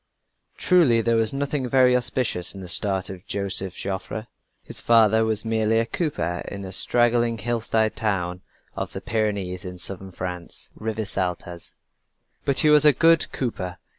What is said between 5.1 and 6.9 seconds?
was merely a cooper in a